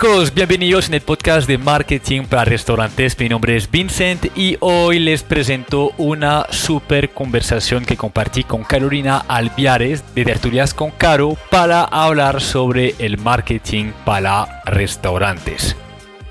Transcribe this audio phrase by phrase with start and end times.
[0.00, 3.18] chicos, bienvenidos en el podcast de marketing para restaurantes.
[3.18, 9.18] Mi nombre es Vincent y hoy les presento una super conversación que compartí con Carolina
[9.28, 15.76] Alviares de Tertulias con Caro para hablar sobre el marketing para restaurantes.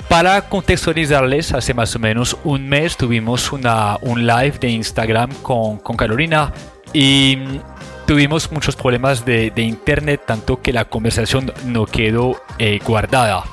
[0.08, 5.78] Para contextualizarles, hace más o menos un mes tuvimos una, un live de Instagram con,
[5.78, 6.52] con Carolina
[6.92, 7.38] y
[8.08, 13.44] tuvimos muchos problemas de, internet, tanto que la conversación no quedó eh, guardada.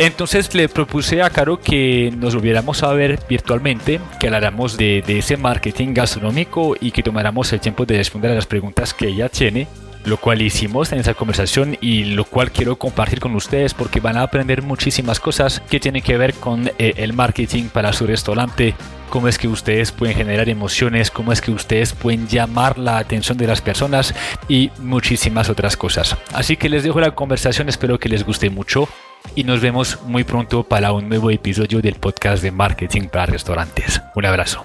[0.00, 5.18] Entonces le propuse a Caro que nos volviéramos a ver virtualmente, que habláramos de, de,
[5.18, 9.28] ese marketing gastronómico y que tomáramos el tiempo de responder a las preguntas que ella
[9.28, 9.66] tiene,
[10.04, 14.16] lo cual hicimos en esa conversación y lo cual quiero compartir con ustedes porque van
[14.16, 18.76] a aprender muchísimas cosas que tienen que ver con eh, el marketing para su restaurante
[19.10, 23.36] cómo es que ustedes pueden generar emociones, cómo es que ustedes pueden llamar la atención
[23.36, 24.14] de las personas
[24.48, 26.16] y muchísimas otras cosas.
[26.32, 28.88] Así que les dejo la conversación, espero que les guste mucho
[29.34, 34.00] y nos vemos muy pronto para un nuevo episodio del podcast de marketing para restaurantes.
[34.14, 34.64] Un abrazo.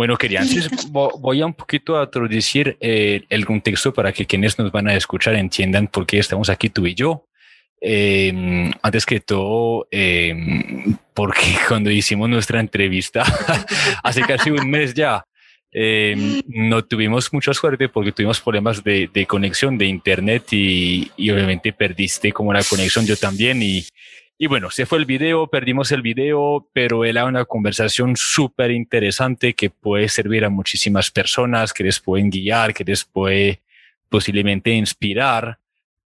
[0.00, 0.46] Bueno, querían,
[0.90, 4.94] voy a un poquito a introducir eh, el contexto para que quienes nos van a
[4.94, 7.26] escuchar entiendan por qué estamos aquí tú y yo.
[7.82, 10.34] Eh, antes que todo, eh,
[11.12, 13.24] porque cuando hicimos nuestra entrevista
[14.02, 15.24] hace casi un mes ya,
[15.72, 21.30] eh, no tuvimos mucha suerte porque tuvimos problemas de, de conexión de internet y, y,
[21.30, 23.84] obviamente perdiste como la conexión yo también y,
[24.42, 29.52] y bueno, se fue el video, perdimos el video, pero era una conversación súper interesante
[29.52, 33.60] que puede servir a muchísimas personas, que les pueden guiar, que les puede
[34.08, 35.58] posiblemente inspirar.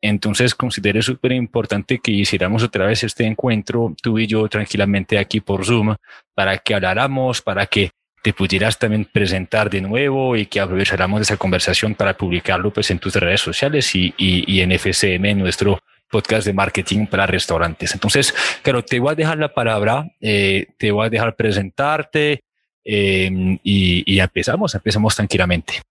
[0.02, 5.40] Entonces consideré súper importante que hiciéramos otra vez este encuentro, tú y yo tranquilamente aquí
[5.40, 5.94] por Zoom,
[6.34, 7.92] para que habláramos, para que
[8.25, 12.98] te pudieras también presentar de nuevo y que aprovecháramos esa conversación para publicarlo pues en
[12.98, 15.78] tus redes sociales y, y, en FCM, nuestro
[16.09, 17.93] podcast de marketing para restaurantes.
[17.93, 22.44] Entonces, claro, te voy a dejar la palabra, eh, te voy a dejar presentarte
[22.82, 25.82] eh, y, y empezamos, empezamos tranquilamente.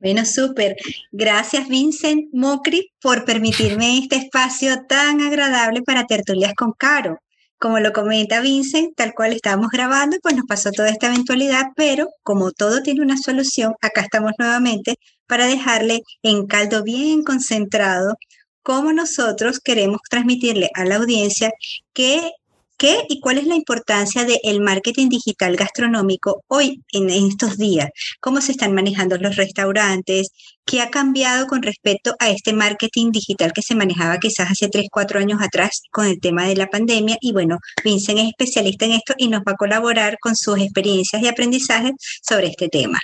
[0.00, 0.74] Bueno, súper.
[1.12, 7.20] Gracias, Vincent Mocri, por permitirme este espacio tan agradable para tertulias con Caro.
[7.60, 12.08] Como lo comenta Vincent, tal cual estábamos grabando, pues nos pasó toda esta eventualidad, pero
[12.22, 18.16] como todo tiene una solución, acá estamos nuevamente para dejarle en caldo bien concentrado
[18.62, 21.52] cómo nosotros queremos transmitirle a la audiencia
[21.92, 22.32] que
[22.80, 27.90] ¿Qué y cuál es la importancia del marketing digital gastronómico hoy en, estos días?
[28.20, 30.30] ¿Cómo se están manejando los restaurantes?
[30.64, 34.86] ¿Qué ha cambiado con respecto a este marketing digital que se manejaba quizás hace 3,
[34.90, 37.18] 4 años atrás con el tema de la pandemia?
[37.20, 41.20] Y bueno, Vincent es especialista en esto y nos va a colaborar con sus experiencias
[41.20, 41.92] y aprendizajes
[42.26, 42.98] sobre este tema.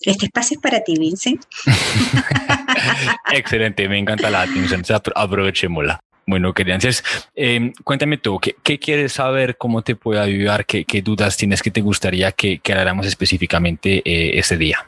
[0.00, 1.44] Este espacio es para ti, Vincent.
[3.34, 4.82] Excelente, me encanta la atención,
[5.14, 6.00] aprovechémosla.
[6.30, 7.02] Bueno, entonces,
[7.34, 9.56] eh, cuéntame tú, ¿qué, ¿qué, quieres saber?
[9.56, 10.64] ¿Cómo te puede ayudar?
[10.64, 14.86] ¿Qué, qué dudas tienes que te gustaría que, que habláramos específicamente eh, ese día?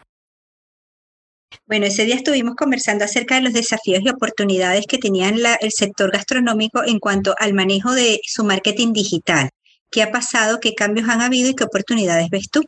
[1.67, 5.73] Bueno, ese día estuvimos conversando acerca de los desafíos y oportunidades que tenía la, el
[5.73, 9.51] sector gastronómico en cuanto al manejo de su marketing digital.
[9.91, 10.61] ¿Qué ha pasado?
[10.61, 12.63] ¿Qué cambios han habido y qué oportunidades ves tú?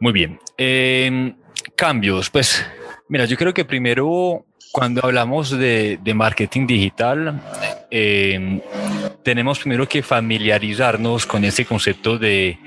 [0.00, 0.38] Muy bien.
[0.58, 1.34] Eh,
[1.76, 2.62] cambios, pues
[3.08, 4.45] mira, yo creo que primero
[4.76, 7.40] cuando hablamos de, de marketing digital,
[7.90, 8.60] eh,
[9.22, 12.58] tenemos primero que familiarizarnos con ese concepto de,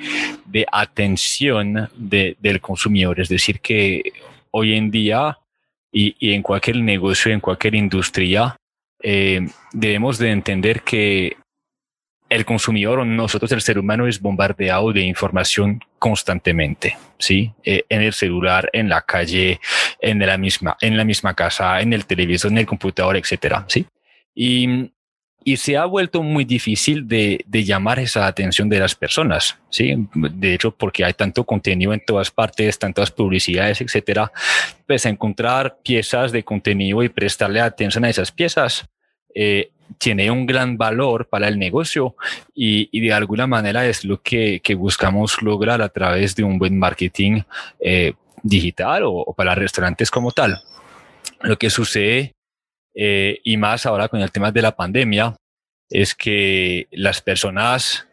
[0.44, 3.20] de atención de, del consumidor.
[3.20, 4.12] Es decir, que
[4.50, 5.38] hoy en día
[5.92, 8.56] y, y en cualquier negocio, en cualquier industria,
[9.04, 11.38] eh, debemos de entender que
[12.30, 17.52] el consumidor o nosotros, el ser humano, es bombardeado de información constantemente, ¿sí?
[17.64, 19.60] Eh, en el celular, en la calle,
[20.00, 23.86] en la misma, en la misma casa, en el televisor, en el computador, etcétera, ¿sí?
[24.36, 24.92] Y,
[25.44, 29.96] y se ha vuelto muy difícil de, de, llamar esa atención de las personas, ¿sí?
[30.14, 34.32] De hecho, porque hay tanto contenido en todas partes, tantas publicidades, etcétera,
[34.86, 38.88] pues encontrar piezas de contenido y prestarle atención a esas piezas
[39.34, 42.16] eh, tiene un gran valor para el negocio
[42.54, 46.60] y, y de alguna manera es lo que, que, buscamos lograr a través de un
[46.60, 47.42] buen marketing
[47.80, 48.14] eh,
[48.44, 50.62] digital o, o, para restaurantes como tal.
[51.42, 52.34] Lo que sucede,
[52.94, 55.36] eh, y más ahora con el tema de la pandemia,
[55.90, 58.08] es que las personas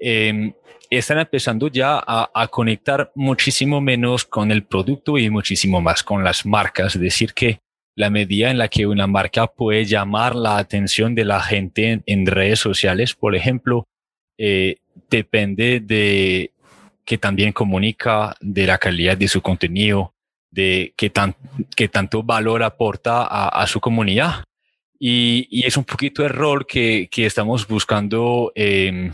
[0.00, 0.52] eh,
[0.90, 6.24] están empezando ya a, a, conectar muchísimo menos con el producto y muchísimo más con
[6.24, 6.96] las marcas.
[6.96, 7.60] Es decir, que
[7.96, 12.26] la medida en la que una marca puede llamar la atención de la gente en,
[12.26, 13.86] redes sociales, por ejemplo,
[14.36, 14.76] eh,
[15.10, 16.52] depende de
[17.04, 20.14] que también comunica de la calidad de su contenido,
[20.50, 21.36] de qué, tan,
[21.76, 24.44] qué tanto valor aporta a, su comunidad.
[24.98, 29.12] Y, es un poquito el rol que, que estamos buscando em,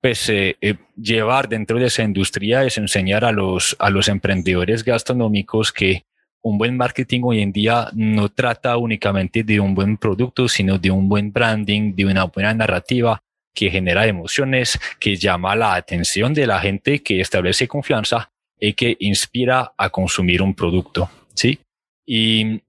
[0.00, 4.84] pues, eh, eh, llevar dentro de esa industria, es enseñar a los, a los emprendedores
[4.84, 6.04] gastronómicos que
[6.44, 10.90] un buen marketing hoy en día no trata únicamente de un buen producto, sino de
[10.90, 13.20] un buen branding, de una buena narrativa
[13.54, 18.30] que genera emociones, que llama la atención de la gente, que establece confianza
[18.60, 21.08] y que inspira a consumir un producto.
[21.34, 21.60] ¿sí?
[22.04, 22.60] Y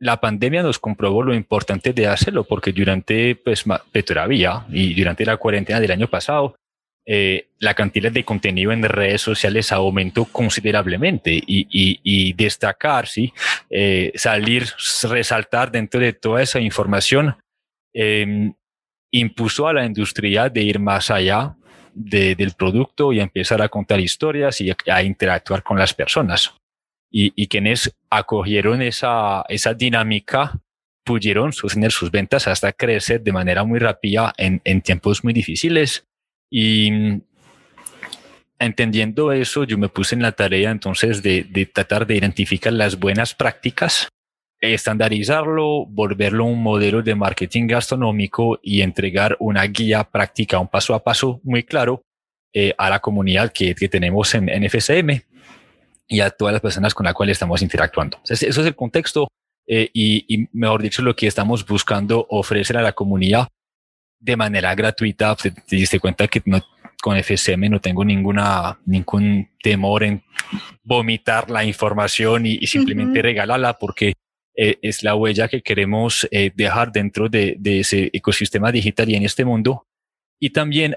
[0.00, 3.64] la pandemia nos comprobó lo importante de hacerlo, porque durante pues,
[4.04, 6.56] todavía y durante la cuarentena del año pasado,
[7.04, 13.32] eh, la cantidad de contenido en redes sociales aumentó considerablemente y, y, destacar, ¿sí?
[13.70, 14.66] Eh, salir,
[15.08, 17.36] resaltar dentro de toda esa información,
[17.92, 18.54] em,
[19.10, 21.56] impuso a la industria de ir más allá
[21.92, 26.54] del producto y empezar a contar historias y a, interactuar con las personas.
[27.10, 30.58] Y, y, quienes acogieron esa, esa dinámica
[31.04, 36.06] pudieron sostener sus ventas hasta crecer de manera muy rápida en, en tiempos muy difíciles
[36.54, 37.22] y
[38.58, 43.34] entendiendo eso, yo me puse en la tarea entonces de, tratar de identificar las buenas
[43.34, 44.08] prácticas,
[44.60, 51.02] estandarizarlo, volverlo un modelo de marketing gastronómico y entregar una guía práctica, un paso a
[51.02, 52.02] paso muy claro
[52.52, 55.22] eh, a la comunidad que, tenemos en, FCM
[56.06, 58.18] y a todas las personas con las cuales estamos interactuando.
[58.28, 59.26] eso es el contexto
[59.66, 63.48] eh, y, y, mejor dicho, lo que estamos buscando ofrecer a la comunidad
[64.22, 66.62] de manera gratuita, te, diste cuenta que no,
[67.02, 70.22] con FSM no tengo ninguna, ningún temor en
[70.84, 74.14] vomitar la información y, simplemente regalarla porque
[74.56, 79.16] eh, es la huella que queremos eh, dejar dentro de, de, ese ecosistema digital y
[79.16, 79.86] en este mundo.
[80.38, 80.96] Y también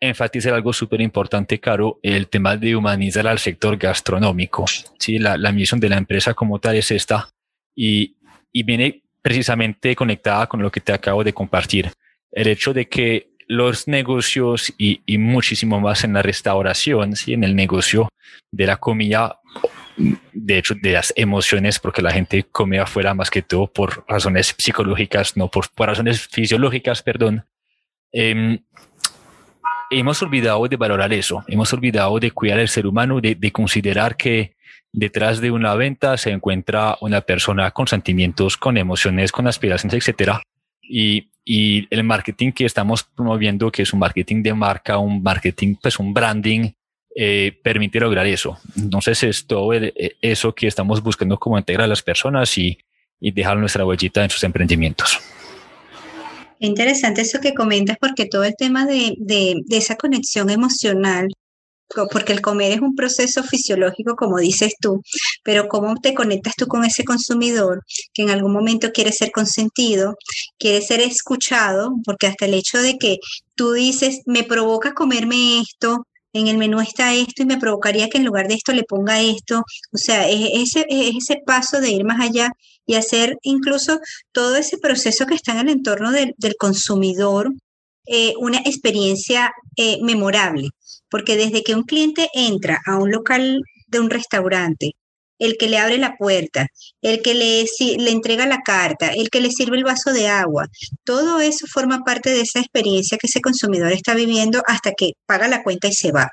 [0.00, 4.64] enfatizar algo súper importante, Caro, el tema de humanizar al sector gastronómico.
[4.98, 7.30] Sí, la, la misión de la empresa como tal es esta
[7.74, 8.16] y,
[8.52, 11.90] y viene precisamente conectada con lo que te acabo de compartir
[12.32, 17.32] el hecho de que los negocios y, muchísimo más en la restauración, ¿sí?
[17.32, 18.08] en el negocio
[18.52, 19.40] de la comida,
[19.96, 24.54] de hecho, de las emociones, porque la gente come afuera más que todo por razones
[24.58, 27.46] psicológicas, no por, razones fisiológicas, perdón.
[28.12, 28.58] Em,
[29.90, 34.16] hemos olvidado de valorar eso, hemos olvidado de cuidar al ser humano, de, de considerar
[34.16, 34.56] que
[34.92, 40.42] detrás de una venta se encuentra una persona con sentimientos, con emociones, con aspiraciones, etcétera,
[40.88, 45.76] y, y, el marketing que estamos promoviendo, que es un marketing de marca, un marketing,
[45.80, 46.70] pues un branding,
[47.14, 48.58] eh, permite lograr eso.
[48.76, 52.78] Entonces es todo eh, eso que estamos buscando como integrar a las personas y,
[53.20, 55.18] y dejar nuestra huellita en sus emprendimientos.
[56.60, 61.28] Interesante eso que comentas porque todo el tema de, de, de esa conexión emocional
[62.10, 65.02] porque el comer es un proceso fisiológico, como dices tú,
[65.42, 67.82] pero cómo te conectas tú con ese consumidor
[68.12, 70.16] que en algún momento quiere ser consentido,
[70.58, 73.18] quiere ser escuchado, porque hasta el hecho de que
[73.54, 78.18] tú dices, me provoca comerme esto, en el menú está esto y me provocaría que
[78.18, 82.04] en lugar de esto le ponga esto, o sea, es ese, ese paso de ir
[82.04, 82.50] más allá
[82.86, 84.00] y hacer incluso
[84.32, 87.52] todo ese proceso que está en el entorno del, consumidor
[88.06, 90.70] eh, una experiencia eh, memorable
[91.10, 94.92] porque desde que un cliente entra a un local de un restaurante,
[95.38, 96.66] el que le abre la puerta,
[97.00, 97.64] el que le,
[97.98, 100.66] le entrega la carta, el que le sirve el vaso de agua,
[101.04, 105.48] todo eso forma parte de esa experiencia que ese consumidor está viviendo hasta que paga
[105.48, 106.30] la cuenta y se va.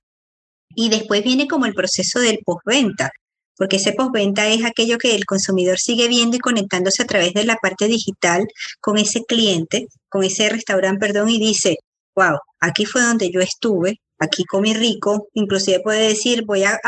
[0.76, 3.12] Y después viene como el proceso del postventa,
[3.58, 7.46] porque ese postventa es aquello que el consumidor sigue viendo y conectándose a través de
[7.46, 8.46] la parte digital
[8.82, 11.78] con ese cliente, con ese restaurante, perdón, y dice,
[12.16, 16.80] wow, aquí fue donde yo estuve, aquí comí rico, inclusive puede decir, voy a,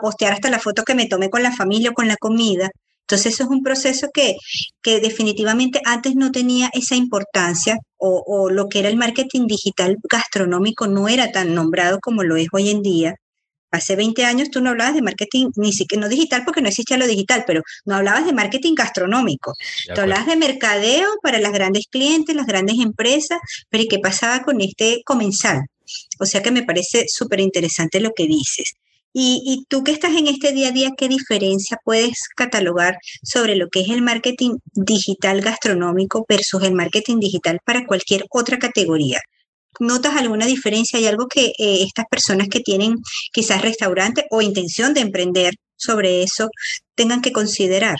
[0.00, 2.70] postear hasta la foto que me tomé con la familia o con la comida.
[3.02, 4.36] Entonces eso es un proceso que,
[4.82, 9.98] que definitivamente antes no tenía esa importancia o, o, lo que era el marketing digital
[10.10, 13.16] gastronómico no era tan nombrado como lo es hoy en día.
[13.72, 16.98] Hace 20 años tú no hablabas de marketing, ni siquiera, no digital porque no existía
[16.98, 19.54] lo digital, pero no hablabas de marketing gastronómico.
[19.94, 23.38] tú hablabas de mercadeo para las grandes clientes, las grandes empresas,
[23.70, 25.62] pero ¿y qué pasaba con este comensal?
[26.18, 28.74] O sea que me parece súper interesante lo que dices.
[29.14, 33.68] Y, tú que estás en este día a día, ¿qué diferencia puedes catalogar sobre lo
[33.68, 39.20] que es el marketing digital gastronómico versus el marketing digital para cualquier otra categoría?
[39.80, 40.98] ¿Notas alguna diferencia?
[40.98, 42.96] ¿Hay algo que eh, estas personas que tienen
[43.32, 46.48] quizás restaurante o intención de emprender sobre eso
[46.94, 47.96] tengan que considerar?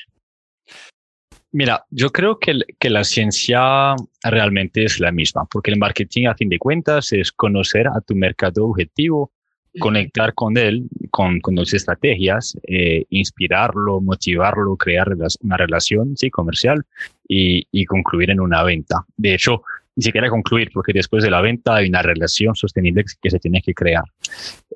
[1.53, 6.35] Mira, yo creo que, que, la ciencia realmente es la misma, porque el marketing a
[6.35, 9.31] fin de cuentas es conocer a tu mercado objetivo
[9.79, 15.09] conectar con él, con, con las estrategias, eh, inspirarlo, motivarlo, crear
[15.41, 16.85] una relación sí, comercial
[17.27, 19.05] y, y, concluir en una venta.
[19.17, 19.63] De hecho,
[19.97, 23.63] ni siquiera concluir, porque después de la venta hay una relación sostenible que se tiene
[23.63, 24.05] que crear.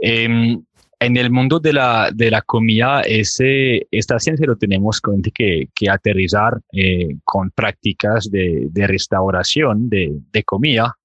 [0.01, 0.57] Eh,
[0.99, 5.01] en el mundo de la, de la comida, ese, esta ciencia lo tenemos
[5.35, 10.97] que, que aterrizar eh, con prácticas de, de restauración de, de comida.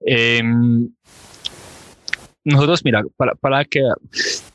[0.00, 0.42] Eh,
[2.44, 3.82] nosotros, mira, para, para que,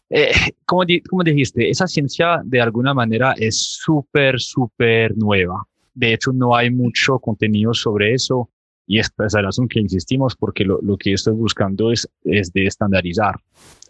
[0.09, 0.31] eh,
[0.65, 5.63] como, como dijiste, esa ciencia de alguna manera es súper, súper nueva.
[5.93, 8.49] De hecho, no hay mucho contenido sobre eso
[8.91, 12.65] y es la razón que insistimos porque lo, lo que estoy buscando es, es de
[12.65, 13.35] estandarizar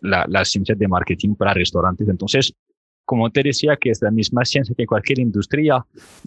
[0.01, 2.07] la, las ciencias de marketing para restaurantes.
[2.07, 2.53] Entonces,
[3.03, 5.83] como te decía, que es la misma ciencia que cualquier industria,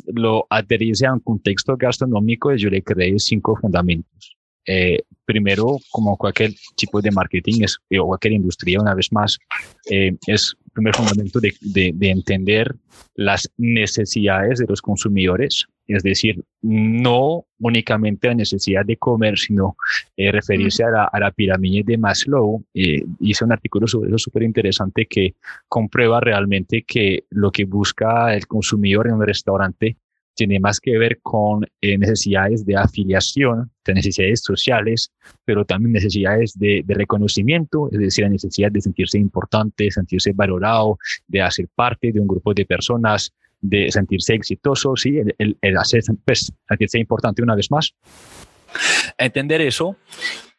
[0.06, 4.36] lo aterriza a un contexto gastronómico y yo le creé cinco fundamentos.
[4.66, 9.38] Eh, primero, como cualquier tipo de marketing es, o cualquier industria, una vez más,
[9.88, 12.74] eh, es el primer fundamento de, de, de, entender
[13.14, 19.76] las necesidades de los consumidores, es decir, no únicamente la necesidad de comer, sino
[20.16, 22.64] eh, referirse a la, a la, pirámide de Maslow.
[22.74, 25.34] Eh, hice un artículo sobre eso súper interesante que
[25.68, 29.96] comprueba realmente que lo que busca el consumidor en un restaurante
[30.34, 35.12] tiene más que ver con eh, necesidades de afiliación, de necesidades sociales,
[35.44, 40.98] pero también necesidades de, de, reconocimiento, es decir, la necesidad de sentirse importante, sentirse valorado,
[41.28, 43.32] de hacer parte de un grupo de personas,
[43.64, 47.94] de sentirse exitoso, sí, el, el, el hacer, pues, sentirse importante una vez más.
[49.16, 49.96] Entender eso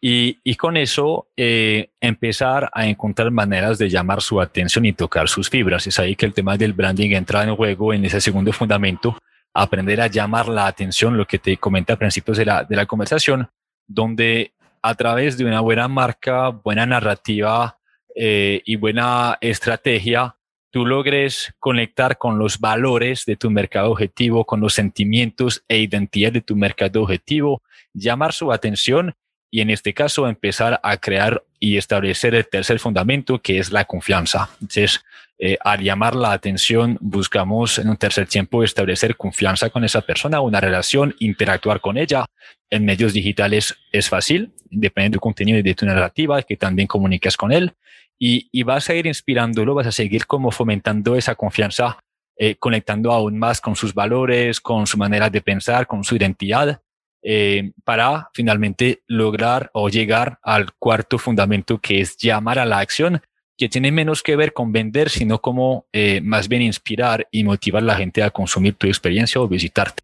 [0.01, 5.27] y, y con eso eh, empezar a encontrar maneras de llamar su atención y tocar
[5.27, 5.85] sus fibras.
[5.85, 9.17] Es ahí que el tema del branding entra en juego en ese segundo fundamento
[9.53, 12.85] aprender a llamar la atención, lo que te comenté a principios de la, de la
[12.85, 13.47] conversación,
[13.85, 17.77] donde a través de una buena marca, buena narrativa
[18.15, 20.35] eh, y buena estrategia,
[20.75, 26.33] tú logres conectar con los valores de tu mercado objetivo, con los sentimientos e identidad
[26.33, 27.63] de tu mercado objetivo,
[27.93, 29.15] llamar su atención
[29.49, 33.85] y en este caso empezar a crear y establecer el tercer fundamento que es la
[33.85, 34.49] confianza.
[34.59, 34.99] Entonces,
[35.39, 40.41] eh, al llamar la atención, buscamos en un tercer tiempo establecer confianza con esa persona,
[40.41, 42.25] una relación, interactuar con ella.
[42.69, 47.37] En medios digitales es fácil, depende del contenido y de tu narrativa, que también comuniques
[47.37, 47.71] con él.
[48.19, 51.99] Y, y vas a ir inspirándolo, vas a seguir como fomentando esa confianza,
[52.37, 56.81] eh, conectando aún más con sus valores, con su manera de pensar, con su identidad,
[57.23, 63.21] eh, para finalmente lograr o llegar al cuarto fundamento que es llamar a la acción
[63.57, 67.81] que tiene menos que ver con vender, sino como eh, más bien inspirar y motivar
[67.83, 70.03] a la gente a consumir tu experiencia o visitarte.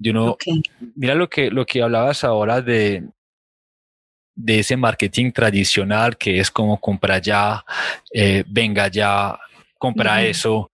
[0.00, 0.62] Yo no, okay.
[0.96, 3.04] mira lo que, lo que hablabas ahora de,
[4.38, 7.64] de ese marketing tradicional que es como compra ya,
[8.12, 9.38] eh, venga ya,
[9.78, 10.30] compra uh -huh.
[10.30, 10.70] eso.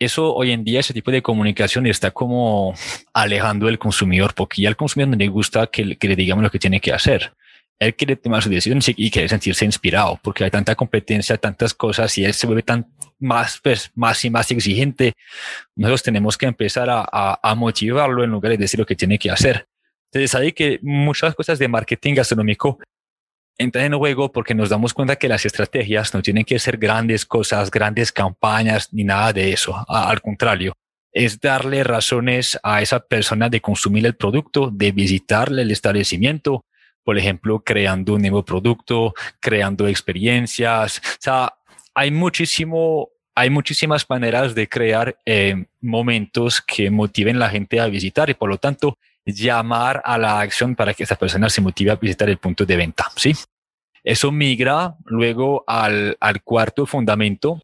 [0.00, 2.74] Eso hoy en día, ese tipo de comunicación está como
[3.12, 6.50] alejando el consumidor, porque ya al consumidor no le gusta que, que le digamos lo
[6.50, 7.32] que tiene que hacer
[7.78, 12.16] él quiere tomar sus decisiones y quiere sentirse inspirado porque hay tanta competencia, tantas cosas
[12.18, 12.86] y él se vuelve tan
[13.20, 15.14] más, pues, más y más exigente.
[15.76, 19.18] Nosotros tenemos que empezar a, a, a motivarlo en lugar de decir lo que tiene
[19.18, 19.67] que hacer.
[20.12, 22.78] Entonces, ahí que muchas cosas de marketing gastronómico
[23.58, 27.26] entran en juego porque nos damos cuenta que las estrategias no tienen que ser grandes
[27.26, 29.84] cosas, grandes campañas, ni nada de eso.
[29.88, 30.72] Al contrario,
[31.12, 36.64] es darle razones a esa persona de consumir el producto, de visitarle el establecimiento,
[37.02, 40.98] por ejemplo, creando un nuevo producto, creando experiencias.
[40.98, 41.54] O sea,
[41.94, 47.86] hay muchísimo, hay muchísimas maneras de crear eh, momentos que motiven a la gente a
[47.86, 48.98] visitar y por lo tanto
[49.32, 52.76] llamar a la acción para que esa persona se motive a visitar el punto de
[52.76, 53.10] venta.
[53.16, 53.32] Sí.
[54.02, 57.60] Eso migra luego al, al cuarto fundamento.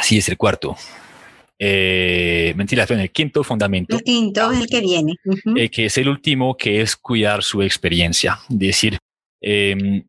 [0.00, 0.76] Sí, es el cuarto
[1.62, 3.96] eh, mentira, el quinto fundamento.
[3.96, 5.14] El quinto es el que viene.
[5.24, 5.60] Uh -huh.
[5.60, 8.38] eh, que es el último, que es cuidar su experiencia.
[8.48, 8.96] Decir,
[9.42, 10.02] eh,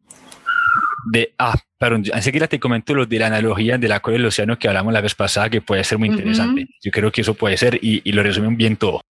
[1.11, 4.57] de, ah, perdón, enseguida te comento lo de la analogía de la cola del océano
[4.57, 6.61] que hablamos la vez pasada, que puede ser muy interesante.
[6.61, 6.75] Uh -huh.
[6.85, 9.01] Yo creo que eso puede ser y, y lo resumen bien todo.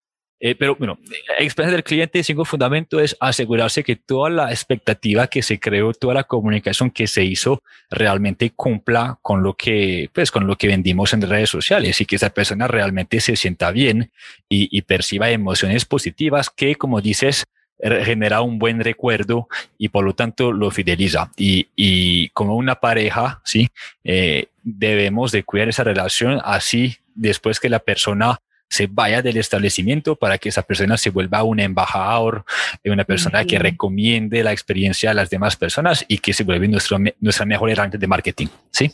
[0.44, 0.98] Eh, pero bueno,
[1.38, 6.16] experiencia del cliente, cinco fundamentos es asegurarse que toda la expectativa que se creó, toda
[6.16, 11.14] la comunicación que se hizo realmente cumpla con lo que, pues, con lo que vendimos
[11.14, 14.10] en redes sociales y que esa persona realmente se sienta bien
[14.50, 17.46] y, y perciba emociones positivas que, como dices,
[17.82, 21.32] genera un buen recuerdo y por lo tanto lo fideliza.
[21.38, 23.70] Y, y como una pareja, sí,
[24.04, 28.40] eh, debemos de cuidar esa relación así después que la persona
[28.72, 32.46] se vaya del establecimiento para que esa persona se vuelva un embajador,
[32.86, 36.98] una persona que recomiende la experiencia a las demás personas y que se vuelva nuestro,
[37.20, 38.48] nuestra mejor herramienta de marketing.
[38.72, 38.92] ¿sí?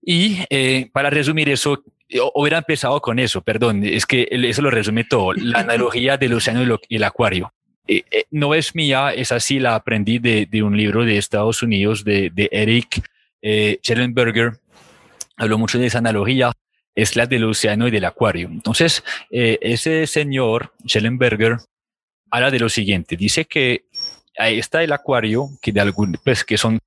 [0.00, 1.82] Y eh, para resumir eso,
[2.34, 6.78] hubiera empezado con eso, perdón, es que eso lo resume todo, la analogía del océano
[6.88, 7.52] y el acuario.
[7.88, 11.62] Eh, eh, no es mía, es así, la aprendí de, de un libro de Estados
[11.62, 13.02] Unidos de, de Eric
[13.42, 14.52] eh, Schellenberger.
[15.36, 16.52] Habló mucho de esa analogía,
[16.94, 18.48] es la del océano y del acuario.
[18.48, 21.58] Entonces, ese señor Schellenberger
[22.30, 23.86] habla de lo siguiente, dice que
[24.38, 26.78] ahí está el acuario, que de algún, pues que son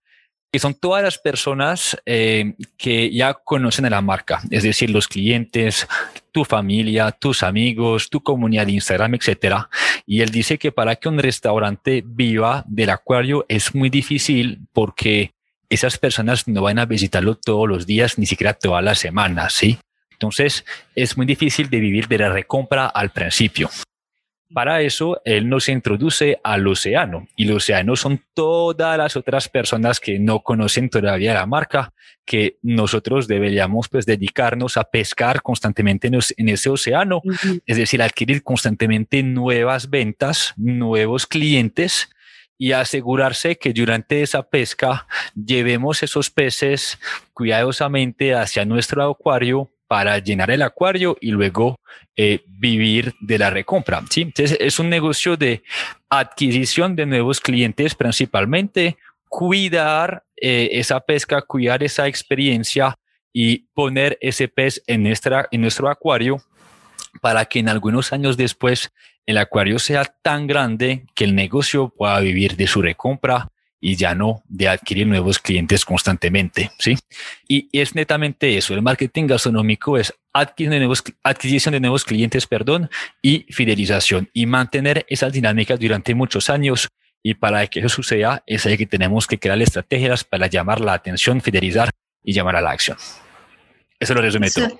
[0.52, 5.08] que son todas las personas eh, que ya conocen a la marca, es decir, los
[5.08, 5.88] clientes,
[6.32, 9.70] tu familia, tus amigos, tu comunidad de Instagram, etcétera.
[10.06, 15.32] Y él dice que para que un restaurante viva del acuario es muy difícil porque
[15.70, 19.78] esas personas no van a visitarlo todos los días, ni siquiera todas las semanas, ¿sí?
[20.18, 23.70] Entonces, es muy difícil de vivir de la recompra al principio.
[24.52, 30.00] Para eso, él nos introduce al océano y el océano son todas las otras personas
[30.00, 31.94] que no conocen todavía la marca,
[32.26, 37.22] que nosotros deberíamos pues dedicarnos a pescar constantemente en, ese océano,
[37.66, 42.10] es decir, adquirir constantemente nuevas ventas, nuevos clientes
[42.58, 47.00] y asegurarse que durante esa pesca llevemos esos peces
[47.34, 51.80] cuidadosamente hacia nuestro acuario para llenar el acuario y luego
[52.16, 54.04] eh, vivir de la recompra.
[54.10, 54.22] ¿sí?
[54.24, 55.64] Entonces es un negocio de
[56.10, 58.98] adquisición de nuevos clientes principalmente,
[59.30, 62.96] cuidar eh, esa pesca, cuidar esa experiencia
[63.34, 66.42] y poner ese pez en, nuestra, en nuestro acuario
[67.22, 68.92] para que en algunos años después
[69.26, 73.50] el acuario sea tan grande que el negocio pueda vivir de su recompra
[73.80, 76.98] y ya no de adquirir nuevos clientes constantemente, ¿sí?
[77.48, 82.48] Y es netamente eso, el marketing gastronómico es adquisición de nuevos, adquisición de nuevos clientes,
[82.48, 82.90] perdón,
[83.22, 86.88] y fidelización y mantener esas dinámicas durante muchos años.
[87.24, 90.94] Y para que eso suceda, es ahí que tenemos que crear estrategias para llamar la
[90.94, 91.90] atención, fidelizar
[92.24, 92.98] y llamar a la acción.
[94.00, 94.80] Eso lo resume todo.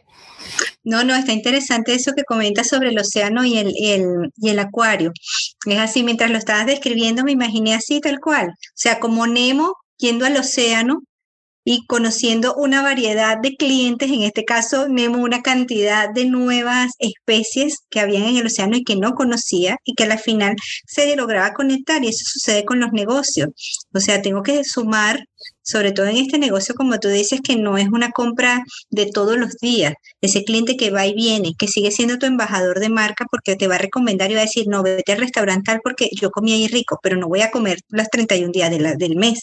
[0.84, 5.12] No, no, está interesante eso que comentas sobre el océano y el, y el acuario.
[5.66, 8.48] Es así, mientras lo estabas describiendo, me imaginé así, tal cual.
[8.48, 11.02] O sea, como Nemo yendo al océano
[11.70, 17.80] y conociendo una variedad de clientes, en este caso Nemo una cantidad de nuevas especies
[17.90, 20.56] que habían en el océano y que no conocía y que al final
[20.86, 23.50] se lograba conectar y eso sucede con los negocios.
[23.94, 25.20] O sea, tengo que sumar
[25.62, 29.38] sobre todo en este negocio, como tú dices, que no es una compra de todos
[29.38, 29.94] los días.
[30.22, 33.68] Ese cliente que va y viene, que sigue siendo tu embajador de marca porque te
[33.68, 36.54] va a recomendar y va a decir, no, vete al restaurante tal porque yo comí
[36.54, 39.42] ahí rico, pero no voy a comer los 31 días del mes.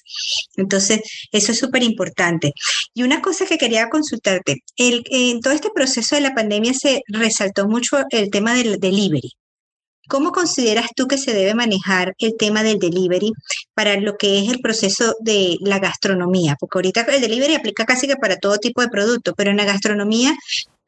[0.56, 1.00] Entonces,
[1.32, 2.52] eso es súper importante.
[2.94, 7.68] Y una cosa que quería consultarte, en todo este proceso de la pandemia se resaltó
[7.68, 9.32] mucho el tema del delivery.
[10.08, 13.32] ¿Cómo consideras tú que se debe manejar el tema del delivery
[13.74, 16.56] para lo que es el proceso de la gastronomía?
[16.60, 19.64] Porque ahorita el delivery aplica casi que para todo tipo de producto, pero en la
[19.64, 20.34] gastronomía,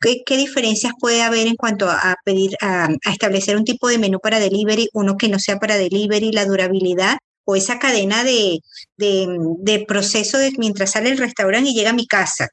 [0.00, 4.38] ¿qué, diferencias puede haber en cuanto a, pedir, a, establecer un tipo de menú para
[4.38, 8.58] delivery, uno que no sea para delivery, la durabilidad o esa cadena de,
[8.96, 12.48] de, proceso de mientras sale el restaurante y llega a mi casa?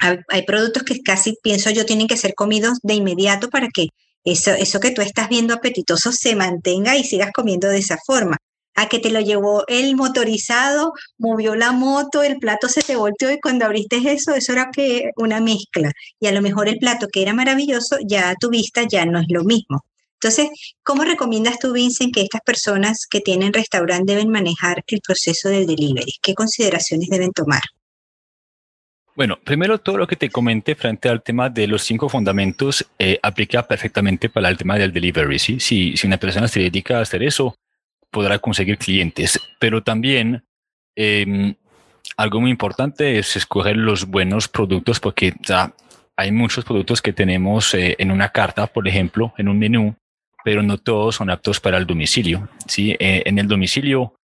[0.00, 3.88] hay productos que casi pienso yo tienen que ser comidos de inmediato para que
[4.24, 8.38] eso, eso que tú estás viendo apetitoso se mantenga y sigas comiendo de esa forma.
[8.76, 13.30] A que te lo llevó el motorizado, movió la moto, el plato se te volteó
[13.30, 15.92] y cuando abriste eso, eso era que una mezcla.
[16.18, 19.20] Y a lo mejor el plato que era maravilloso, ya a tu vista ya no
[19.20, 19.84] es lo mismo.
[20.14, 20.48] Entonces,
[20.82, 25.66] ¿cómo recomiendas tú, Vincent, que estas personas que tienen restaurante deben manejar el proceso del
[25.66, 26.14] delivery?
[26.22, 27.60] ¿Qué consideraciones deben tomar?
[29.16, 33.20] Bueno, primero todo lo que te comenté frente al tema de los cinco fundamentos eh,
[33.22, 35.38] aplica perfectamente para el tema del delivery.
[35.38, 35.60] ¿sí?
[35.60, 37.54] Si, una persona se dedica a hacer eso,
[38.10, 39.38] podrá conseguir clientes.
[39.60, 40.44] Pero también
[40.96, 41.54] em,
[42.16, 45.32] algo muy importante es escoger los buenos productos porque
[46.16, 49.94] hay muchos productos que tenemos eh, en una carta, por ejemplo, en un menú,
[50.44, 52.48] pero no todos son aptos para el domicilio.
[52.66, 52.96] ¿sí?
[52.98, 54.16] Eh, en el domicilio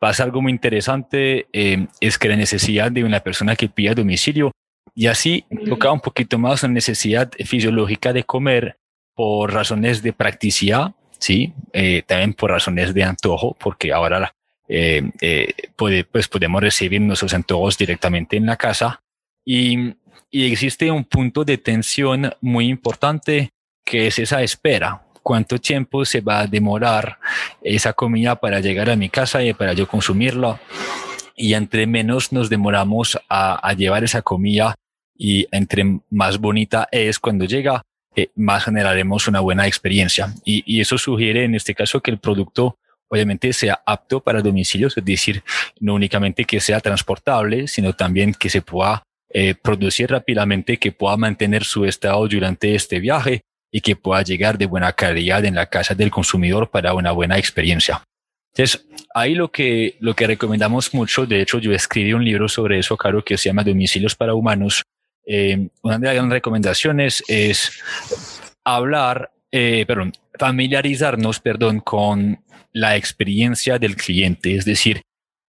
[0.00, 4.50] pasa algo muy interesante, eh, es que la necesidad de una persona que pida domicilio
[4.94, 8.78] y así toca un poquito más la necesidad fisiológica de comer
[9.14, 14.34] por razones de practicidad, sí, eh, también por razones de antojo, porque ahora
[14.68, 19.02] eh, puede, pues podemos recibir nuestros antojos directamente en la casa.
[19.44, 19.94] Y,
[20.30, 23.50] y existe un punto de tensión muy importante
[23.84, 27.18] que es esa espera, cuánto tiempo se va a demorar
[27.62, 30.60] esa comida para llegar a mi casa y para yo consumirla.
[31.36, 34.74] Y entre menos nos demoramos a, llevar esa comida
[35.16, 37.82] y entre más bonita es cuando llega,
[38.16, 40.34] eh, más generaremos una buena experiencia.
[40.44, 42.76] Y, eso sugiere en este caso que el producto
[43.08, 45.42] obviamente sea apto para domicilios, es decir,
[45.80, 49.02] no únicamente que sea transportable, sino también que se pueda
[49.32, 54.58] eh, producir rápidamente, que pueda mantener su estado durante este viaje y que pueda llegar
[54.58, 58.02] de buena calidad en la casa del consumidor para una buena experiencia.
[58.52, 62.78] Entonces, ahí lo que, lo que recomendamos mucho, de hecho yo escribí un libro sobre
[62.78, 64.82] eso, Caro, que se llama Domicilios para Humanos.
[65.24, 67.80] Eh, una de las recomendaciones es
[68.64, 75.02] hablar, eh, perdón, familiarizarnos, perdón, con la experiencia del cliente, es decir,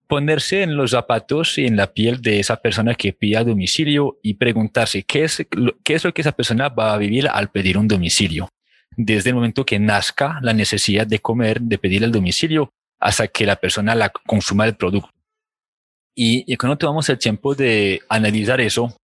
[0.06, 4.18] ponerse en los zapatos y en la piel de esa persona que pide a domicilio
[4.22, 5.46] y preguntarse qué es,
[5.82, 8.48] qué es lo que esa persona va a vivir al pedir un domicilio.
[8.96, 13.46] Desde el momento que nazca la necesidad de comer, de pedir el domicilio, hasta que
[13.46, 15.10] la persona la consuma el producto.
[16.14, 18.94] Y, y cuando tomamos el tiempo de analizar eso,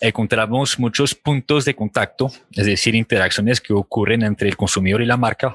[0.00, 5.16] encontramos muchos puntos de contacto, es decir, interacciones que ocurren entre el consumidor y la
[5.16, 5.54] marca,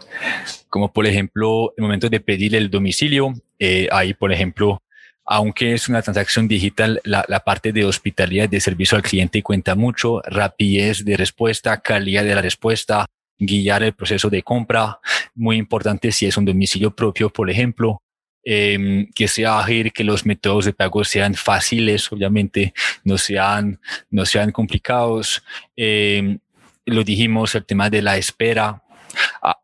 [0.70, 3.34] como por ejemplo el momento de pedir el domicilio.
[3.60, 4.82] Eh, ahí, por ejemplo,
[5.26, 9.76] aunque es una transacción digital, la, la, parte de hospitalidad, de servicio al cliente cuenta
[9.76, 13.06] mucho, rapidez de respuesta, calidad de la respuesta,
[13.38, 15.00] guiar el proceso de compra,
[15.36, 18.02] muy importante si es un domicilio propio, por ejemplo,
[18.43, 24.26] eh, que sea ágil, que los métodos de pago sean fáciles, obviamente, no sean, no
[24.26, 25.43] sean complicados.
[25.76, 26.38] Eh,
[26.86, 28.82] lo dijimos, el tema de la espera,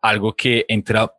[0.01, 1.12] algo que entra,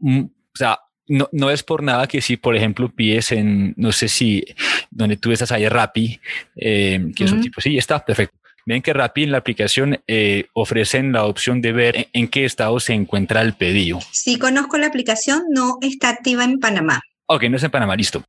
[0.00, 3.92] mm, o sea, no, no es por nada que si, por ejemplo, pides en, no
[3.92, 4.44] sé si,
[4.90, 6.20] donde tú estás ahí Rappi,
[6.56, 8.36] eh, que es un tipo, sí, está perfecto.
[8.66, 12.80] Ven que Rappi en la aplicación eh, ofrecen la opción de ver en, qué estado
[12.80, 14.00] se encuentra el pedido.
[14.10, 17.00] Sí conozco la aplicación, no está activa en Panamá.
[17.26, 18.24] Ok, no está en Panamá, listo.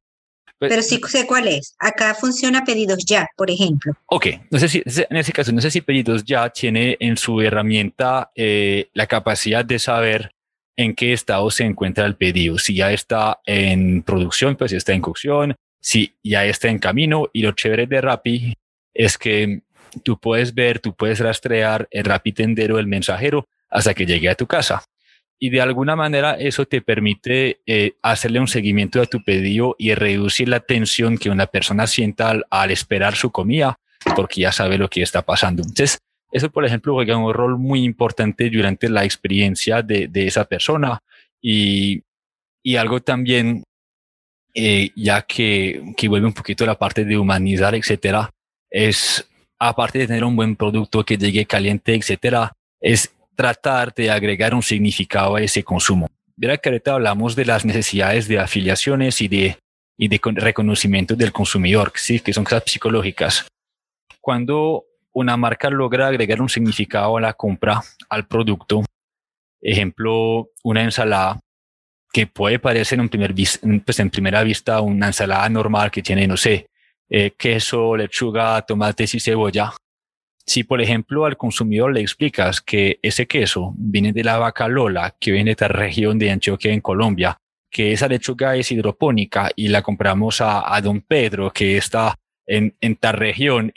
[0.59, 1.75] Pues, Pero sí sé cuál es.
[1.79, 3.93] Acá funciona Pedidos Ya, por ejemplo.
[4.07, 7.41] Ok, no sé si en ese caso, no sé si Pedidos Ya tiene en su
[7.41, 10.31] herramienta eh, la capacidad de saber
[10.77, 12.57] en qué estado se encuentra el pedido.
[12.59, 17.29] Si ya está en producción, pues si está en cocción, si ya está en camino.
[17.33, 18.53] Y lo chévere de Rappi
[18.93, 19.61] es que
[20.03, 24.45] tú puedes ver, tú puedes rastrear el rapitendero, el mensajero, hasta que llegue a tu
[24.45, 24.83] casa.
[25.39, 29.93] Y de alguna manera eso te permite eh, hacerle un seguimiento a tu pedido y
[29.93, 33.79] reducir la tensión que una persona sienta al, esperar su comida,
[34.15, 35.61] porque ya sabe lo que está pasando.
[35.61, 35.99] Entonces,
[36.31, 40.99] eso, por ejemplo, juega un rol muy importante durante la experiencia de, de esa persona
[41.41, 42.03] y,
[42.63, 43.63] y algo también,
[44.53, 48.29] eh, ya que, que vuelve un poquito la parte de humanizar, etcétera,
[48.69, 49.25] es
[49.59, 54.63] aparte de tener un buen producto que llegue caliente, etcétera, es tratar de agregar un
[54.63, 56.09] significado a ese consumo.
[56.35, 59.57] Verá que ahorita hablamos de las necesidades de afiliaciones y de,
[59.97, 62.19] y de reconocimiento del consumidor, ¿sí?
[62.19, 63.47] que son cosas psicológicas.
[64.19, 64.87] Cuando
[65.17, 68.84] una marca logra agregar un significado a la compra, al producto,
[69.60, 71.39] ejemplo, una ensalada,
[72.13, 73.10] que puede parecer en,
[73.80, 76.67] pues primera vista una ensalada normal que tiene, no sé,
[77.10, 79.73] eh, queso, lechuga, tomates y cebolla.
[80.45, 85.15] Si, por ejemplo, al consumidor le explicas que ese queso viene de la vaca Lola,
[85.19, 87.38] que viene de la región de Antioquia en Colombia,
[87.71, 92.15] que esa lechuga es hidropónica y la compramos a Don Pedro, que está
[92.47, 93.73] en, en tal región.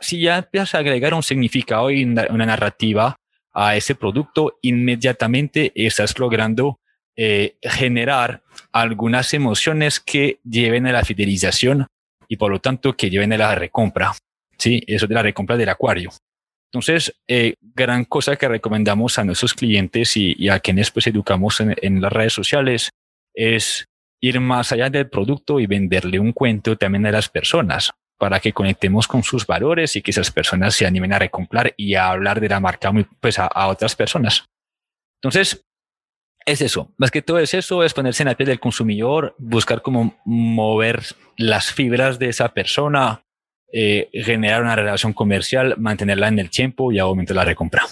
[0.00, 3.16] si ya empiezas a agregar un significado y una, narrativa
[3.52, 6.78] a ese producto, inmediatamente estás logrando
[7.16, 8.42] eh, generar
[8.72, 11.86] algunas emociones que lleven a la fidelización
[12.28, 14.12] y por lo tanto que lleven a la recompra.
[14.58, 16.10] Sí, eso de la recompra del acuario.
[16.70, 21.74] Entonces, eh, gran cosa que recomendamos a nuestros clientes y, a quienes pues educamos en,
[21.80, 22.90] en, las redes sociales
[23.34, 23.86] es
[24.20, 28.52] ir más allá del producto y venderle un cuento también a las personas para que
[28.52, 32.40] conectemos con sus valores y que esas personas se animen a recomprar y a hablar
[32.40, 34.44] de la marca pues a, a otras personas.
[35.20, 35.66] Entonces,
[36.46, 39.82] es eso, más que todo es eso, es ponerse en la piel del consumidor, buscar
[39.82, 41.02] cómo mover
[41.36, 43.24] las fibras de esa persona,
[43.72, 47.84] eh, generar una relación comercial, mantenerla en el tiempo y aumentar la recompra.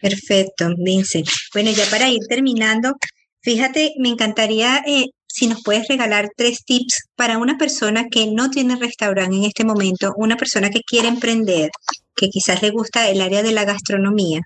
[0.00, 1.28] Perfecto, Vincent.
[1.52, 2.96] Bueno, ya para ir terminando,
[3.44, 8.50] fíjate, me encantaría eh, si nos puedes regalar tres tips para una persona que no
[8.50, 11.70] tiene restaurante en este momento, una persona que quiere emprender,
[12.16, 14.40] que quizás le gusta el área de la gastronomía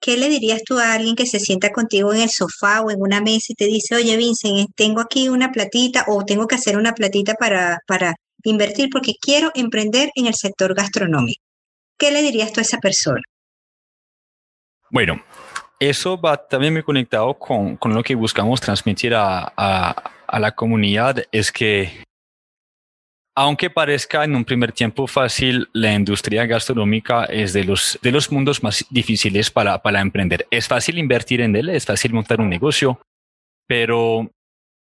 [0.00, 3.00] ¿qué le dirías tú a alguien que se sienta contigo en el sofá o en
[3.00, 6.76] una mesa y te dice, oye, Vincent, tengo aquí una platita o tengo que hacer
[6.78, 11.42] una platita para, para invertir porque quiero emprender en el sector gastronómico?
[11.98, 13.20] ¿Qué le dirías tú a esa persona?
[14.90, 15.22] Bueno,
[15.80, 21.24] eso va también muy conectado con, con lo que buscamos transmitir a, a, la comunidad,
[21.32, 22.04] es que
[23.34, 28.30] aunque parezca en un primer tiempo fácil, la industria gastronómica es de los, de los
[28.30, 30.46] mundos más difíciles para, para emprender.
[30.50, 33.00] Es fácil invertir en él, es fácil montar un negocio,
[33.66, 34.30] pero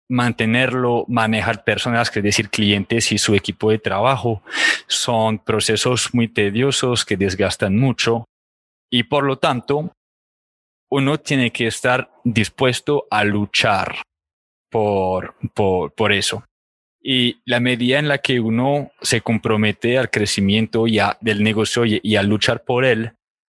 [0.09, 4.43] mantenerlo, manejar personas, que es decir, clientes y su equipo de trabajo,
[4.87, 8.25] son procesos muy tediosos que desgastan mucho
[8.93, 9.91] y por lo tanto
[10.91, 14.03] uno tiene que estar dispuesto a luchar
[14.71, 16.45] por, por, por eso.
[17.03, 22.17] Y la medida en la que uno se compromete al crecimiento ya del negocio y,
[22.17, 23.13] a luchar por él,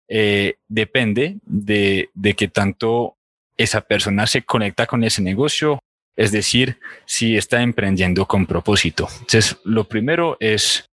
[0.09, 3.17] eh, depende de, de que tanto
[3.57, 5.81] esa persona se conecta con ese negocio,
[6.17, 9.09] es decir, si está emprendiendo con propósito.
[9.13, 10.90] Entonces, lo primero es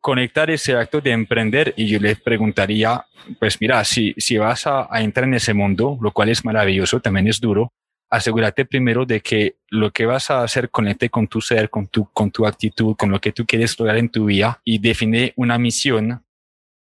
[0.00, 3.04] conectar ese acto de emprender y yo le preguntaría,
[3.38, 7.00] pues mira, si, si vas a, a entrar en ese mundo, lo cual es maravilloso,
[7.00, 7.72] también es duro,
[8.10, 12.10] asegúrate primero de que lo que vas a hacer conecte con tu ser, con tu,
[12.12, 15.58] con tu actitud, con lo que tú quieres lograr en tu vida y define una
[15.58, 16.24] misión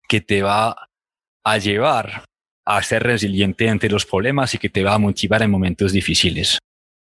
[0.08, 0.90] que te va
[1.44, 2.26] a llevar
[2.66, 6.60] a ser resiliente ante los problemas y que te va a motivar en momentos difíciles.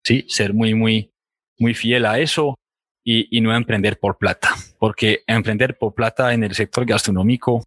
[0.03, 1.11] Sí, ser muy, muy,
[1.57, 2.55] muy fiel a eso
[3.03, 7.63] y, y no emprender por plata, porque emprender por plata en el sector gastronómico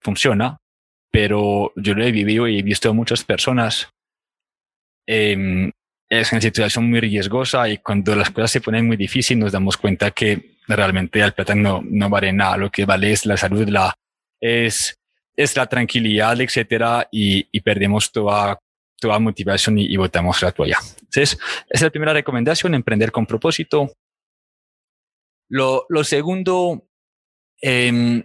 [0.00, 0.58] funciona,
[1.10, 3.90] pero yo lo he vivido y he visto a muchas personas
[5.06, 5.70] eh,
[6.08, 9.76] es una situación muy riesgosa y cuando las cosas se ponen muy difíciles nos damos
[9.76, 13.66] cuenta que realmente el plata no, no vale nada, lo que vale es la salud,
[13.68, 13.94] la,
[14.40, 14.94] es,
[15.34, 18.58] es la tranquilidad, etcétera, y, y perdemos toda,
[19.00, 20.78] toda motivación y, y botamos la toalla.
[21.00, 23.92] Entonces, esa es la primera recomendación, emprender con propósito.
[25.52, 26.88] Lo, lo segundo,
[27.60, 28.24] eh,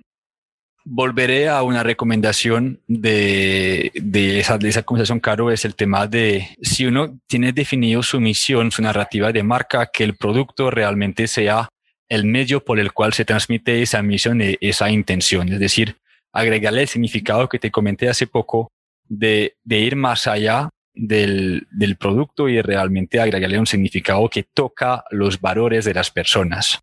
[0.85, 6.47] volveré a una recomendación de, de, esa, de esa conversación, Caro, es el tema de
[6.61, 11.67] si uno tiene definido su misión, su narrativa de marca, que el producto realmente sea
[12.07, 15.51] el medio por el cual se transmite esa misión y esa intención.
[15.51, 15.97] Es decir,
[16.31, 18.71] agregarle el significado que te comenté hace poco
[19.03, 25.03] de, de ir más allá del, del producto y realmente agregarle un significado que toca
[25.11, 26.79] los valores de las personas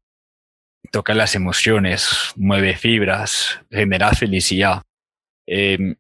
[0.90, 4.82] toca las emociones, mueve fibras, genera felicidad.
[5.46, 5.96] Eh,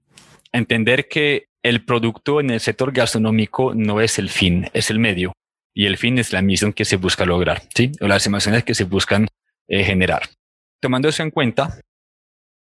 [0.52, 5.32] entender que el producto en el sector gastronómico no es el fin, es el medio.
[5.74, 7.90] Y el fin es la misión que se busca lograr, ¿sí?
[8.00, 9.26] O las emociones que se buscan
[9.66, 10.22] eh, generar.
[10.80, 11.80] Tomando eso en cuenta,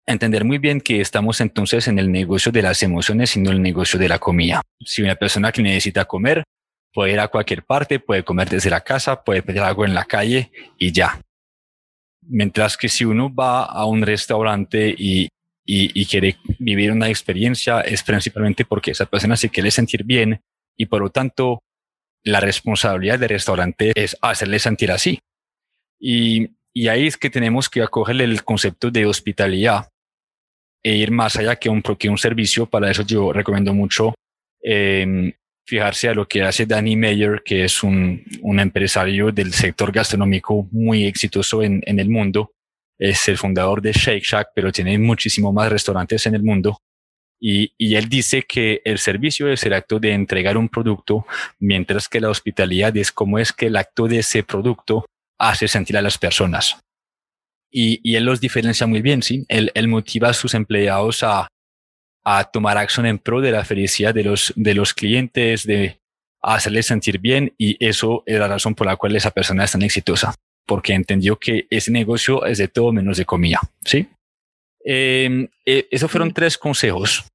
[0.06, 3.62] entender muy bien que estamos entonces en el negocio de las emociones y no el
[3.62, 4.62] negocio de la comida.
[4.84, 6.44] Si una persona que necesita comer
[6.92, 10.06] puede ir a cualquier parte, puede comer desde la casa, puede pedir algo en la
[10.06, 11.22] calle y ya.
[12.30, 15.24] Mientras que si uno va a un restaurante y,
[15.66, 20.42] y, y, quiere vivir una experiencia, es principalmente porque esa persona se quiere sentir bien
[20.78, 21.64] y por lo tanto
[22.24, 25.20] la responsabilidad del restaurante es hacerle sentir así.
[26.00, 29.90] Y, y ahí es que tenemos que acoger el concepto de hospitalidad
[30.84, 32.68] e ir más allá que un, que un servicio.
[32.68, 34.14] Para eso yo recomiendo mucho
[34.64, 35.34] eh,
[35.70, 40.68] fijarse a lo que hace Danny Meyer, que es un, un empresario del sector gastronómico
[40.72, 42.54] muy exitoso en, en, el mundo.
[42.98, 46.80] Es el fundador de Shake Shack, pero tiene muchísimo más restaurantes en el mundo.
[47.40, 51.26] Y, y él dice que el servicio es el acto de entregar un producto,
[51.60, 55.06] mientras que la hospitalidad es cómo es que el acto de ese producto
[55.40, 56.78] hace sentir a las personas.
[57.72, 59.46] Y, y él los diferencia muy bien, ¿sí?
[59.48, 61.48] Él, él motiva a sus empleados a,
[62.32, 66.00] a tomar acción en pro de la felicidad de los, de los clientes, de
[66.44, 69.82] hacerles sentir bien y eso es la razón por la cual esa persona es tan
[69.82, 70.36] exitosa,
[70.68, 74.08] porque entendió que ese negocio es de todo menos de comida, ¿sí?
[74.86, 77.28] Eh, eh, esos fueron tres consejos.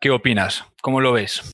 [0.00, 0.64] ¿Qué opinas?
[0.80, 1.50] ¿Cómo lo ves?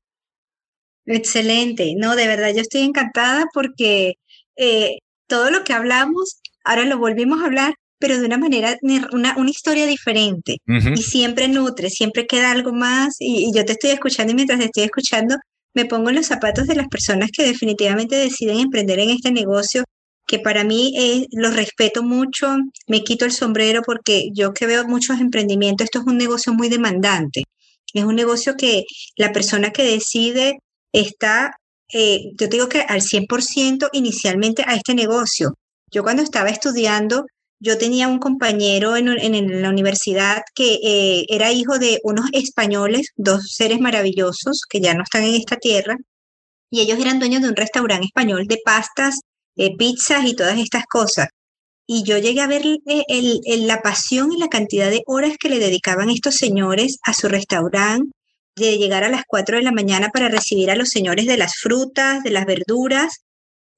[1.05, 4.15] Excelente, no, de verdad, yo estoy encantada porque
[4.57, 8.77] eh, todo lo que hablamos, ahora lo volvimos a hablar, pero de una manera,
[9.13, 10.57] una, una historia diferente.
[10.67, 10.99] Uh -huh.
[10.99, 13.15] Y siempre nutre, siempre queda algo más.
[13.21, 15.37] Y, y, yo te estoy escuchando y mientras te estoy escuchando,
[15.73, 19.85] me pongo en los zapatos de las personas que definitivamente deciden emprender en este negocio,
[20.27, 22.57] que para mí eh, los respeto mucho,
[22.89, 26.69] me quito el sombrero porque yo que veo muchos emprendimientos, esto es un negocio muy
[26.69, 27.45] demandante.
[27.95, 28.83] Es un negocio que
[29.17, 30.59] la persona que decide
[30.93, 31.53] está,
[31.93, 35.55] eh, yo te digo que al 100% inicialmente a este negocio.
[35.93, 37.27] Yo cuando estaba estudiando,
[37.63, 43.11] yo tenía un compañero en, en, la universidad que eh, era hijo de unos españoles,
[43.17, 45.97] dos seres maravillosos que ya no están en esta tierra,
[46.71, 49.21] y ellos eran dueños de un restaurante español de pastas,
[49.57, 51.29] eh, pizzas y todas estas cosas.
[51.87, 55.37] Y yo llegué a ver el, el, el, la pasión y la cantidad de horas
[55.39, 58.11] que le dedicaban estos señores a su restaurante,
[58.57, 61.55] de llegar a las 4 de la mañana para recibir a los señores de las
[61.57, 63.23] frutas, de las verduras,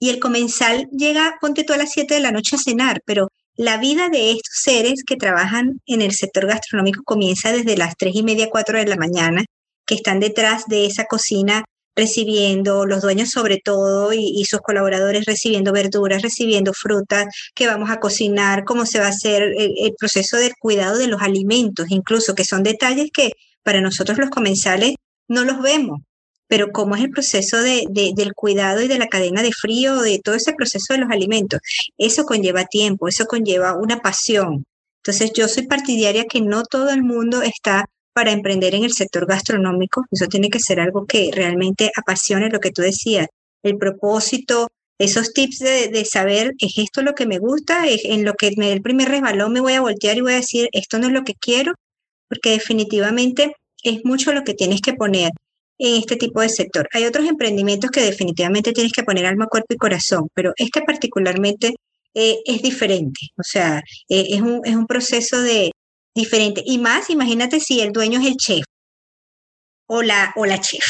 [0.01, 3.29] y el comensal llega, ponte tú a las 7 de la noche a cenar, pero
[3.57, 8.15] la vida de estos seres que trabajan en el sector gastronómico comienza desde las 3
[8.17, 9.45] y media, 4 de la mañana,
[9.87, 11.65] que están detrás de esa cocina
[11.97, 18.01] recibiendo, los dueños sobre todo y, sus colaboradores recibiendo verduras, recibiendo frutas, que vamos a
[18.01, 22.45] cocinar, cómo se va a hacer el, proceso del cuidado de los alimentos, incluso que
[22.45, 24.95] son detalles que para nosotros los comensales
[25.29, 26.01] no los vemos,
[26.49, 30.21] pero cómo es el proceso de, del cuidado y de la cadena de frío, de
[30.23, 31.61] todo ese proceso de los alimentos.
[31.99, 34.65] Eso conlleva tiempo, eso conlleva una pasión.
[35.03, 39.27] Entonces yo soy partidaria que no todo el mundo está para emprender en el sector
[39.27, 40.05] gastronómico.
[40.11, 43.27] Eso tiene que ser algo que realmente apasione lo que tú decías,
[43.63, 47.87] el propósito, esos tips de, saber, ¿es esto lo que me gusta?
[47.89, 50.37] ¿Es en lo que me el primer resbalón me voy a voltear y voy a
[50.37, 51.75] decir, esto no es lo que quiero?
[52.29, 55.33] Porque definitivamente es mucho lo que tienes que poner
[55.79, 56.89] en este tipo de sector.
[56.93, 61.75] Hay otros emprendimientos que definitivamente tienes que poner alma, cuerpo y corazón, pero este particularmente
[62.15, 63.21] eh, es diferente.
[63.39, 65.73] O sea, eh, es, un, es un proceso de,
[66.15, 66.63] diferente.
[66.65, 68.65] Y más, imagínate si el dueño es el chef
[69.87, 70.85] o la, o la chef.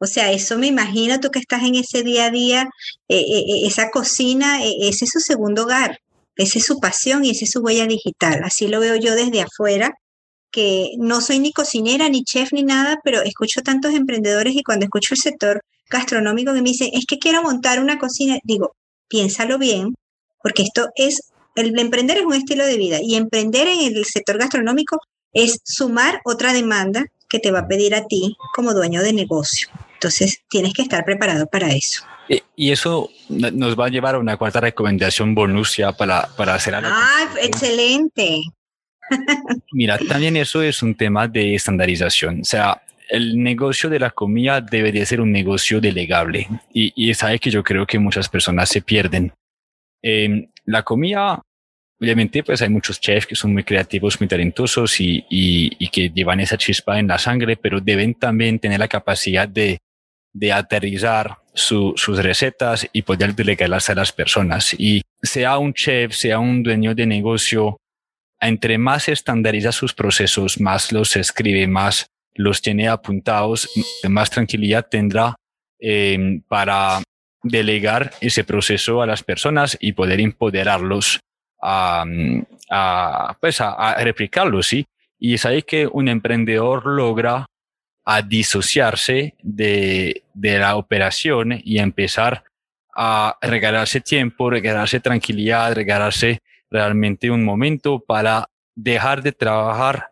[0.00, 2.68] O sea, eso me imagino tú que estás en ese día a día,
[3.08, 3.24] eh,
[3.64, 5.98] esa cocina, ese es su segundo hogar,
[6.36, 8.42] esa es su pasión y esa es su huella digital.
[8.44, 9.92] Así lo veo yo desde afuera,
[10.50, 14.84] que no soy ni cocinera, ni chef, ni nada, pero escucho tantos emprendedores y cuando
[14.84, 18.74] escucho el sector gastronómico que me dicen, es que quiero montar una cocina, digo,
[19.08, 19.94] piénsalo bien,
[20.42, 24.38] porque esto es el emprender es un estilo de vida y emprender en el sector
[24.38, 25.00] gastronómico
[25.32, 29.68] es sumar otra demanda que te va a pedir a ti como dueño de negocio.
[29.94, 32.04] Entonces, tienes que estar preparado para eso.
[32.54, 36.74] Y eso nos va a llevar a una cuarta recomendación bonus ya para, para hacer
[36.74, 36.90] algo.
[36.92, 38.42] ¡Ah, excelente!
[39.72, 42.40] Mira, también eso es un tema de estandarización.
[42.40, 46.48] O sea, el negocio de la comida debería ser un negocio delegable.
[46.72, 49.32] Y, y sabes que yo creo que muchas personas se pierden.
[50.02, 51.42] Eh, la comida
[52.00, 56.38] Obviamente, pues hay muchos chefs que son muy creativos, muy talentosos y, y, que llevan
[56.38, 59.78] esa chispa en la sangre, pero deben también tener la capacidad de,
[60.32, 64.76] de aterrizar sus recetas y poder delegarlas a las personas.
[64.78, 67.78] Y sea un chef, sea un dueño de negocio,
[68.40, 73.68] entre más estandariza sus procesos, más los escribe, más los tiene apuntados,
[74.08, 75.34] más tranquilidad tendrá
[75.80, 77.02] eh, para
[77.42, 81.20] delegar ese proceso a las personas y poder empoderarlos
[81.60, 82.04] a,
[83.40, 84.86] pues a, replicarlo, ¿sí?
[85.18, 87.46] Y es ahí que un emprendedor logra
[88.04, 92.44] a disociarse de, de la operación y empezar
[92.94, 96.38] a regalarse tiempo, regalarse tranquilidad, regalarse
[96.70, 100.08] realmente un momento para dejar de trabajar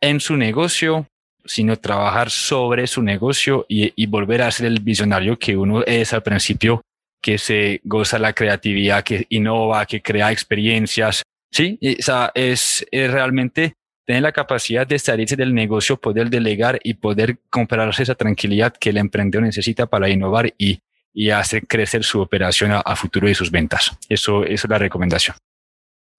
[0.00, 1.06] en su negocio,
[1.44, 6.12] sino trabajar sobre su negocio y, y volver a ser el visionario que uno es
[6.12, 6.82] al principio
[7.20, 11.22] que se goza la creatividad, que innova, que crea experiencias.
[11.52, 13.74] Sí, o sea, es, realmente
[14.06, 18.90] tener la capacidad de salirse del negocio, poder delegar y poder comprarse esa tranquilidad que
[18.90, 20.80] el emprendedor necesita para innovar y,
[21.12, 23.96] y hacer crecer su operación a, futuro y sus ventas.
[24.08, 25.36] Eso, eso es la recomendación.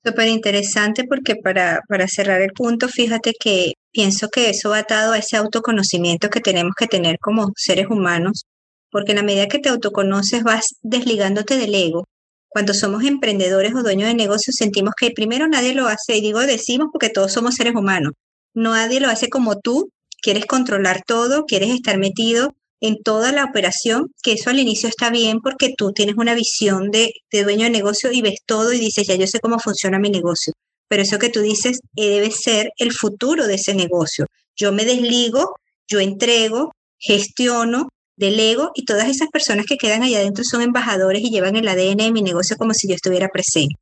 [0.04, 5.14] Súper interesante porque para, para cerrar el punto, fíjate que pienso que eso va atado
[5.14, 8.46] a ese autoconocimiento que tenemos que tener como seres humanos
[8.92, 12.08] porque en la medida que te autoconoces vas desligándote del ego.
[12.50, 16.42] Cuando somos emprendedores o dueños de negocios sentimos que primero nadie lo hace, y digo
[16.42, 18.12] decimos porque todos somos seres humanos,
[18.54, 19.90] nadie lo hace como tú,
[20.22, 25.10] quieres controlar todo, quieres estar metido en toda la operación, que eso al inicio está
[25.10, 29.08] bien porque tú tienes una visión de, dueño de negocio y ves todo y dices,
[29.08, 30.54] ya yo sé cómo funciona mi negocio.
[30.88, 34.26] Pero eso que tú dices eh, debe ser el futuro de ese negocio.
[34.58, 35.56] Yo me desligo,
[35.88, 41.24] yo entrego, gestiono, del ego y todas esas personas que quedan allá adentro son embajadores
[41.24, 43.76] y llevan el ADN de mi negocio como si yo estuviera presente.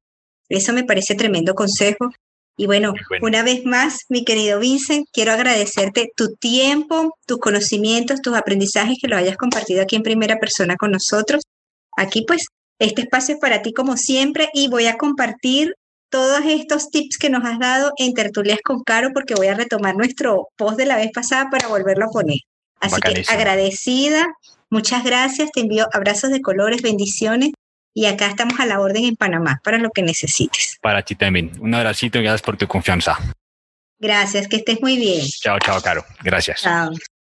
[0.48, 2.10] Eso me parece tremendo consejo.
[2.60, 8.36] Y bueno, una vez más, mi querido Vincent, quiero agradecerte tu tiempo, tus conocimientos, tus
[8.36, 11.42] aprendizajes que lo hayas compartido aquí en primera persona con nosotros.
[11.96, 15.74] Aquí pues este espacio es para ti como siempre y voy a compartir
[16.10, 19.96] todos estos tips que nos has dado en Tertulias con Caro porque voy a retomar
[19.96, 22.40] nuestro post de la vez pasada para volverlo a poner.
[22.82, 24.28] Así que agradecida,
[24.70, 27.52] muchas gracias, te envío abrazos de colores, bendiciones
[28.00, 30.78] y acá estamos a la orden en Panamá para lo que necesites.
[30.82, 31.52] Para ti también.
[31.60, 33.18] Un abracito y gracias por tu confianza.
[34.00, 35.28] Gracias, que estés muy bien.
[35.42, 36.06] Chao, chao, Caro.
[36.24, 36.62] Gracias.
[36.62, 36.92] Chao.